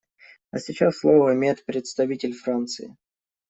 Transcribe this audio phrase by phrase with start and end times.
[0.49, 2.95] А сейчас слово имеет представитель Франции.